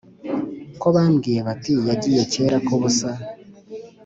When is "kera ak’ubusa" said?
2.31-3.09